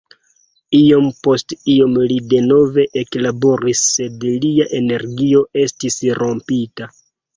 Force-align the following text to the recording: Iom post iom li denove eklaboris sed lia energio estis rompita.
Iom 0.77 1.09
post 1.27 1.53
iom 1.73 1.99
li 2.11 2.17
denove 2.31 2.85
eklaboris 3.03 3.83
sed 3.91 4.27
lia 4.47 4.67
energio 4.81 5.45
estis 5.67 6.01
rompita. 6.23 6.91